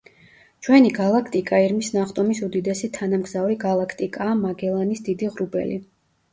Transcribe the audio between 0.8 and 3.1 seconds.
გალაქტიკა ირმის ნახტომის უდიდესი